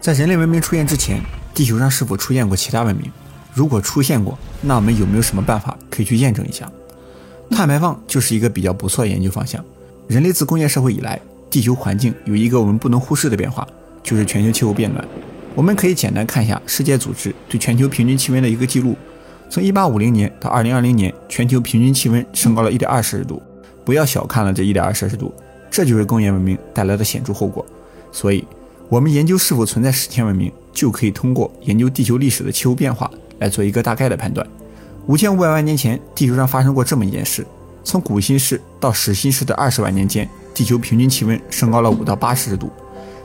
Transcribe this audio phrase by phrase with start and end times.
[0.00, 1.20] 在人类文明出现之前，
[1.52, 3.10] 地球上是否出现过其他文明？
[3.52, 6.70] 如果出现过，那我们有没有什么办法可以去验证一下？
[7.50, 9.62] 碳排放就是一个比较不错的研究方向。
[10.06, 13.66] 人类自工业社会以来，地球环境有一个我们不能忽视的变化，
[14.02, 15.04] 就是全球气候变暖。
[15.54, 18.96] 我们可以简单看一下世界组织对全球平均气温的一个记录：
[19.50, 23.42] 从1850年到2020年，全球平均气温升高了一点二摄氏度。
[23.84, 25.34] 不要小看了这一点二摄氏度，
[25.70, 27.66] 这就是工业文明带来的显著后果。
[28.12, 28.46] 所以，
[28.88, 34.46] 我们研究是否存在史前文明，就可以通过研究地球历史的气候变化来做一个大概的判断。
[35.06, 37.46] 五千五百万年前，地球上发生过这么一件事：
[37.84, 42.70] 从古新世到始新世的二十万年间，地球平均气温升高了五到八摄氏度。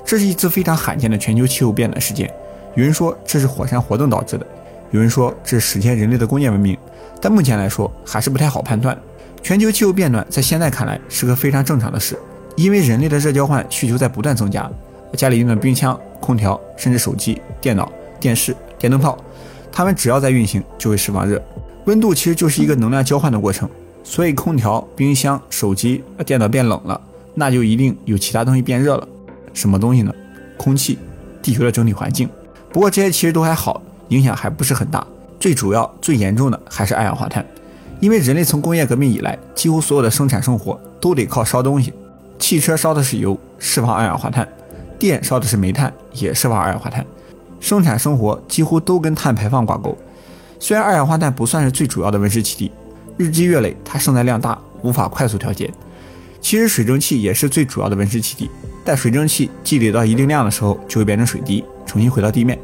[0.06, 2.30] 这是一次非常罕见的全球气候变暖事件。
[2.76, 4.46] 有人说这是火山活动导致的，
[4.92, 6.78] 有人说这是史前人类的工业文明，
[7.22, 8.98] 但目前来说还是不太好判断。
[9.42, 12.20] 全球气候变暖在现在看来是个非常正常的事，
[12.58, 14.70] 因为人类的热交换需求在不断增加，
[15.16, 19.18] 家里用的冰箱、空调，甚至手机、电脑、电视、电灯泡，
[19.72, 21.42] 它们只要在运行就会释放热。
[21.86, 23.70] 温度其实就是一个能量交换的过程，
[24.04, 27.00] 所以空调、冰箱、手机、电脑变冷了，
[27.36, 29.08] 那就一定有其他东西变热了。
[29.54, 30.14] 什么东西呢？
[30.58, 30.98] 空气，
[31.42, 32.30] 地球的整体环境。
[32.72, 35.06] 不过这些其实都还好，影响还不是很大。
[35.40, 37.46] 最主要、最严重的还是二氧化碳，
[38.00, 41.94] 因为人类从工业革命以来，几乎所有的生产生活都得靠烧东西。
[42.40, 44.46] 汽车烧的是油，释放二氧化碳；
[45.04, 47.06] 电烧的是煤炭，也释放二氧化碳。
[47.60, 49.98] 生产生活几乎都跟碳排放挂钩。
[50.62, 52.72] 虽然二氧化碳不算是最主要的温室气体，
[53.18, 55.70] 日积月累它生产量大，无法快速调节。
[56.40, 58.50] 其实水蒸气也是最主要的温室气体。
[58.86, 62.58] 但水蒸气积累到一定量的时候，就会变成水滴，重新回到地面。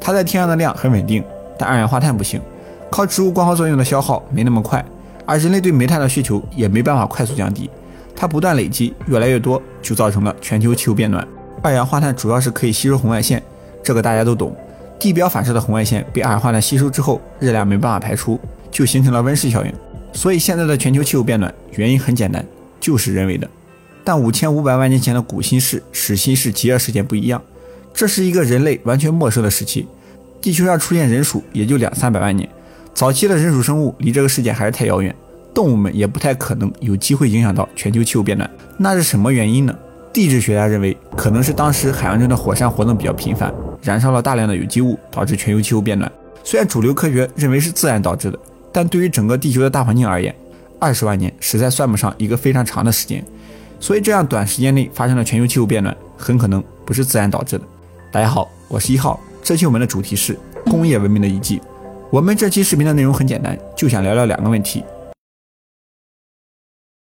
[0.00, 1.24] 它在天上的量很稳定，
[1.58, 2.40] 但二氧化碳不行，
[2.88, 4.84] 靠植物光合作用的消耗没那么快，
[5.26, 7.68] 而人类对煤炭的需求也没办法快速降低，
[8.14, 11.26] 它不断累积，越来越多，就造成了全球气候变暖。
[11.62, 13.42] 二氧化碳主要是可以吸收红外线，
[13.82, 14.56] 这个大家都懂。
[14.98, 19.72] 地表反射的红外线被二氧化碳吸收之后，热量没办法排出，就形成了温室效应。
[20.12, 22.44] 所以现在的全球气候变暖原因很简单，
[22.80, 23.48] 就是人为的。
[24.02, 27.42] 但五千五百万年前的古新世、始新世极热事件不一样，
[27.92, 29.86] 这是一个人类完全陌生的时期。
[30.40, 32.48] 地球上出现人属也就两三百万年，
[32.94, 35.14] 早期的人属生物离这个事件还是太遥远，
[35.52, 38.50] 动物们也不太可能有机会影响到全球气候变暖。
[38.78, 39.74] 那是什么原因呢？
[40.12, 46.10] 地质学家认为，可能是当时海洋中的火山活动比较频繁，燃烧了大量的有机物，导致全球气候变暖。
[46.42, 48.38] 虽然主流科学认为是自然导致的，
[48.72, 50.34] 但对于整个地球的大环境而言，
[50.80, 53.24] 二十万年实在算不上一个非常长的时间。
[53.78, 57.64] 所以，这样短时间内发生了全球气候变暖，很可能不是自然导致的。
[58.10, 61.62] 大家好，我是一号，这期我们的主题是工业文明的遗迹。
[62.10, 64.82] 我们这期视频的内容很简单，就想聊聊两个问题：